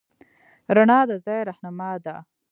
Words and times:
رڼا 0.75 0.99
د 1.09 1.11
ځای 1.25 1.39
رهنما 1.49 1.91
ده. 2.05 2.15